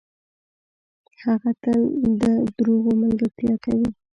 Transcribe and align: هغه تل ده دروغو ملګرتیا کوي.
هغه 1.23 1.51
تل 1.61 1.79
ده 2.19 2.31
دروغو 2.57 2.91
ملګرتیا 3.03 3.53
کوي. 3.65 3.89